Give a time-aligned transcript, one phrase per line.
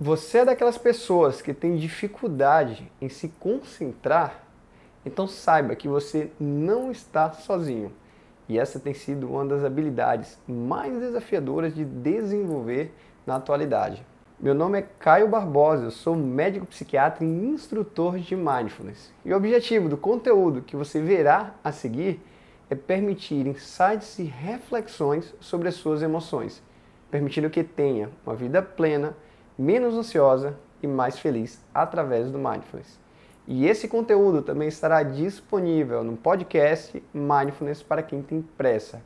[0.00, 4.42] Você é daquelas pessoas que tem dificuldade em se concentrar?
[5.04, 7.92] Então saiba que você não está sozinho.
[8.48, 12.92] E essa tem sido uma das habilidades mais desafiadoras de desenvolver
[13.26, 14.04] na atualidade.
[14.40, 19.12] Meu nome é Caio Barbosa, eu sou médico psiquiatra e instrutor de mindfulness.
[19.24, 22.20] E o objetivo do conteúdo que você verá a seguir
[22.68, 26.60] é permitir insights e reflexões sobre as suas emoções,
[27.08, 29.14] permitindo que tenha uma vida plena,
[29.58, 33.00] menos ansiosa e mais feliz através do mindfulness.
[33.46, 39.02] E esse conteúdo também estará disponível no podcast Mindfulness para quem tem pressa.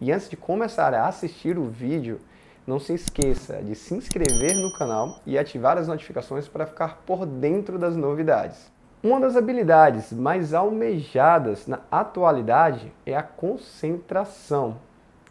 [0.00, 2.20] E antes de começar a assistir o vídeo,
[2.66, 7.26] não se esqueça de se inscrever no canal e ativar as notificações para ficar por
[7.26, 8.70] dentro das novidades.
[9.02, 14.76] Uma das habilidades mais almejadas na atualidade é a concentração.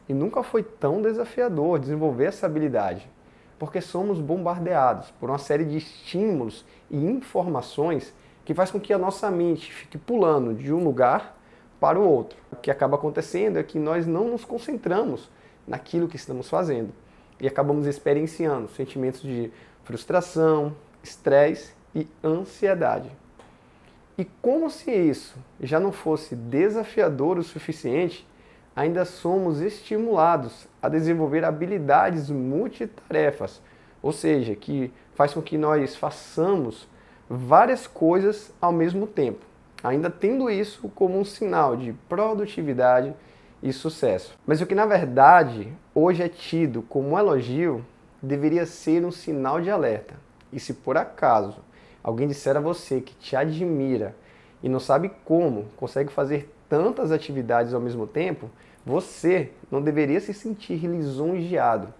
[0.07, 3.09] E nunca foi tão desafiador desenvolver essa habilidade,
[3.59, 8.13] porque somos bombardeados por uma série de estímulos e informações
[8.45, 11.37] que faz com que a nossa mente fique pulando de um lugar
[11.79, 12.39] para o outro.
[12.51, 15.29] O que acaba acontecendo é que nós não nos concentramos
[15.67, 16.91] naquilo que estamos fazendo
[17.39, 19.51] e acabamos experienciando sentimentos de
[19.83, 23.09] frustração, estresse e ansiedade.
[24.17, 28.27] E como se isso já não fosse desafiador o suficiente,
[28.79, 33.61] ainda somos estimulados a desenvolver habilidades multitarefas,
[34.01, 36.87] ou seja, que faz com que nós façamos
[37.29, 39.45] várias coisas ao mesmo tempo,
[39.83, 43.13] ainda tendo isso como um sinal de produtividade
[43.61, 44.33] e sucesso.
[44.47, 47.85] Mas o que na verdade hoje é tido como um elogio
[48.23, 50.15] deveria ser um sinal de alerta.
[50.53, 51.57] E se por acaso
[52.01, 54.15] alguém disser a você que te admira
[54.63, 58.49] e não sabe como consegue fazer tantas atividades ao mesmo tempo,
[58.85, 61.93] você não deveria se sentir lisonjeado,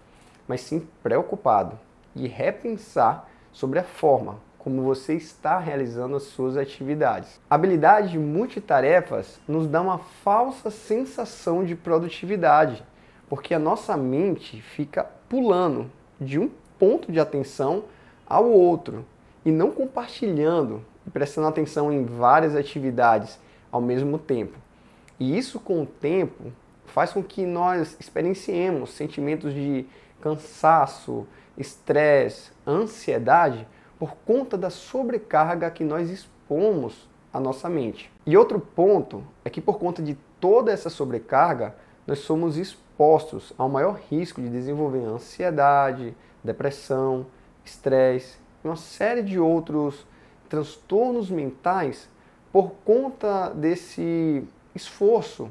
[0.48, 1.78] mas sim preocupado
[2.14, 7.40] e repensar sobre a forma como você está realizando as suas atividades.
[7.48, 12.84] A habilidade de multitarefas nos dá uma falsa sensação de produtividade,
[13.28, 15.90] porque a nossa mente fica pulando
[16.20, 17.84] de um ponto de atenção
[18.26, 19.04] ao outro
[19.44, 23.38] e não compartilhando e prestando atenção em várias atividades
[23.72, 24.58] ao mesmo tempo.
[25.18, 26.52] E isso com o tempo
[26.90, 29.86] faz com que nós experienciemos sentimentos de
[30.20, 33.66] cansaço, estresse, ansiedade,
[33.98, 38.10] por conta da sobrecarga que nós expomos à nossa mente.
[38.26, 41.74] E outro ponto é que por conta de toda essa sobrecarga,
[42.06, 47.26] nós somos expostos ao maior risco de desenvolver ansiedade, depressão,
[47.64, 50.06] estresse e uma série de outros
[50.48, 52.08] transtornos mentais
[52.52, 54.42] por conta desse
[54.74, 55.50] esforço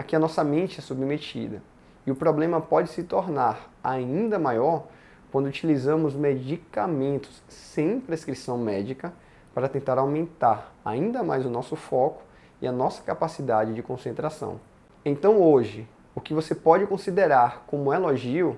[0.00, 1.62] a que a nossa mente é submetida.
[2.06, 4.86] E o problema pode se tornar ainda maior
[5.30, 9.12] quando utilizamos medicamentos sem prescrição médica
[9.54, 12.22] para tentar aumentar ainda mais o nosso foco
[12.62, 14.58] e a nossa capacidade de concentração.
[15.04, 18.56] Então, hoje, o que você pode considerar como elogio,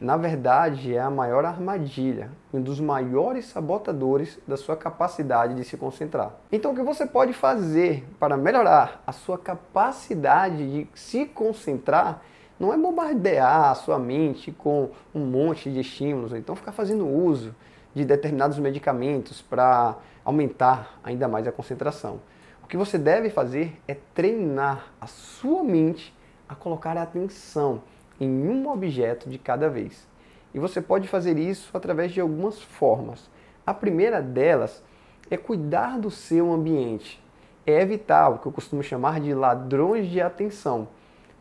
[0.00, 5.76] na verdade é a maior armadilha, um dos maiores sabotadores da sua capacidade de se
[5.76, 6.32] concentrar.
[6.50, 12.22] Então, o que você pode fazer para melhorar a sua capacidade de se concentrar
[12.58, 17.06] não é bombardear a sua mente com um monte de estímulos, ou então ficar fazendo
[17.06, 17.54] uso
[17.94, 22.20] de determinados medicamentos para aumentar ainda mais a concentração.
[22.62, 26.14] O que você deve fazer é treinar a sua mente
[26.48, 27.82] a colocar atenção
[28.20, 30.06] em um objeto de cada vez.
[30.52, 33.28] E você pode fazer isso através de algumas formas.
[33.66, 34.82] A primeira delas
[35.30, 37.22] é cuidar do seu ambiente.
[37.66, 40.88] É evitar o que eu costumo chamar de ladrões de atenção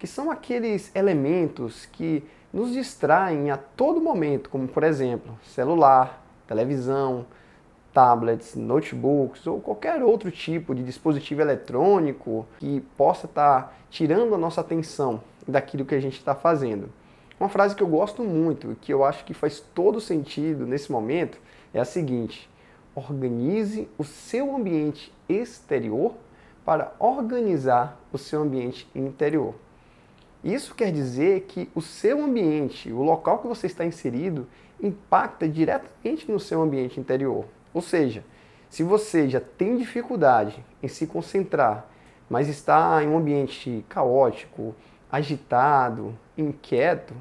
[0.03, 7.25] que são aqueles elementos que nos distraem a todo momento, como por exemplo, celular, televisão,
[7.94, 14.62] tablets, notebooks ou qualquer outro tipo de dispositivo eletrônico que possa estar tirando a nossa
[14.62, 16.90] atenção daquilo que a gente está fazendo.
[17.40, 20.92] Uma frase que eu gosto muito e que eu acho que faz todo sentido nesse
[20.92, 21.38] momento
[21.74, 22.50] é a seguinte:
[22.96, 26.14] organize o seu ambiente exterior
[26.66, 29.53] para organizar o seu ambiente interior.
[30.44, 34.47] Isso quer dizer que o seu ambiente, o local que você está inserido,
[34.82, 37.46] impacta diretamente no seu ambiente interior.
[37.73, 38.23] Ou seja,
[38.70, 41.87] se você já tem dificuldade em se concentrar,
[42.29, 44.75] mas está em um ambiente caótico,
[45.11, 47.14] agitado, inquieto,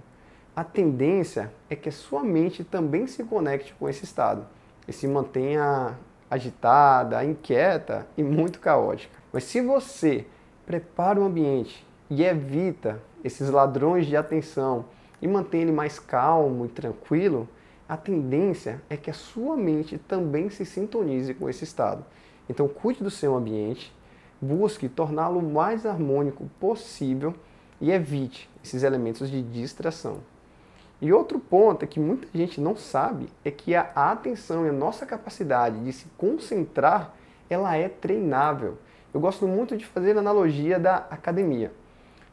[0.55, 4.47] a tendência é que a sua mente também se conecte com esse estado
[4.87, 5.99] e se mantenha
[6.31, 9.15] agitada, inquieta e muito caótica.
[9.33, 10.27] Mas se você
[10.65, 14.87] prepara o ambiente e evita esses ladrões de atenção
[15.21, 17.49] e mantém ele mais calmo e tranquilo,
[17.89, 22.05] a tendência é que a sua mente também se sintonize com esse estado.
[22.49, 23.93] Então, cuide do seu ambiente,
[24.41, 27.35] busque torná-lo o mais harmônico possível
[27.81, 30.19] e evite esses elementos de distração.
[31.01, 34.73] E outro ponto é que muita gente não sabe é que a atenção e a
[34.73, 37.13] nossa capacidade de se concentrar,
[37.51, 38.79] ela é treinável.
[39.13, 41.73] Eu gosto muito de fazer a analogia da academia.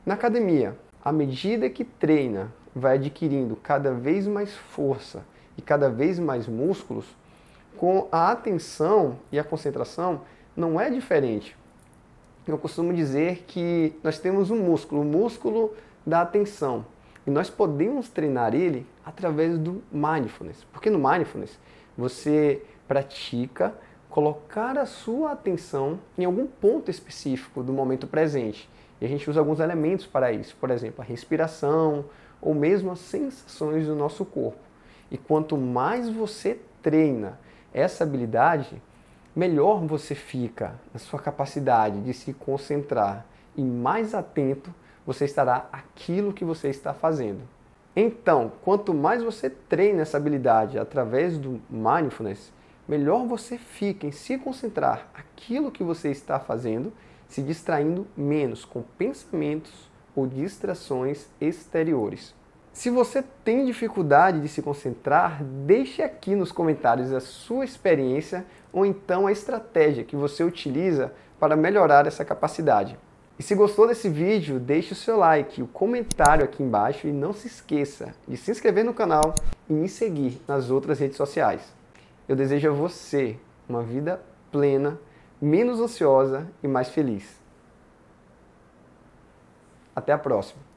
[0.05, 5.25] Na academia, à medida que treina, vai adquirindo cada vez mais força
[5.59, 7.03] e cada vez mais músculos,
[7.75, 10.21] com a atenção e a concentração
[10.55, 11.53] não é diferente.
[12.47, 15.73] Eu costumo dizer que nós temos um músculo, o músculo
[16.05, 16.85] da atenção.
[17.27, 20.65] E nós podemos treinar ele através do mindfulness.
[20.71, 21.59] Porque no mindfulness
[21.97, 23.75] você pratica
[24.09, 28.69] colocar a sua atenção em algum ponto específico do momento presente.
[29.01, 32.05] E a gente usa alguns elementos para isso, por exemplo, a respiração
[32.41, 34.68] ou mesmo as sensações do nosso corpo.
[35.11, 37.39] E quanto mais você treina
[37.73, 38.81] essa habilidade,
[39.35, 43.25] melhor você fica na sua capacidade de se concentrar
[43.55, 44.73] e mais atento
[45.05, 47.41] você estará aquilo que você está fazendo.
[47.95, 52.51] Então, quanto mais você treina essa habilidade através do mindfulness,
[52.87, 56.93] melhor você fica em se concentrar aquilo que você está fazendo,
[57.27, 62.33] se distraindo menos com pensamentos ou distrações exteriores.
[62.71, 68.85] Se você tem dificuldade de se concentrar, deixe aqui nos comentários a sua experiência ou
[68.85, 72.97] então a estratégia que você utiliza para melhorar essa capacidade.
[73.39, 77.31] E se gostou desse vídeo, deixe o seu like, o comentário aqui embaixo e não
[77.31, 79.33] se esqueça de se inscrever no canal
[79.69, 81.73] e me seguir nas outras redes sociais.
[82.27, 83.37] Eu desejo a você
[83.67, 84.99] uma vida plena,
[85.41, 87.39] menos ansiosa e mais feliz.
[89.95, 90.68] Até a próxima!